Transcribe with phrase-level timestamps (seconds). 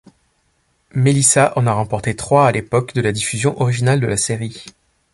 [0.95, 4.65] Melissa en a remporté trois à l’époque de la diffusion originale de la série.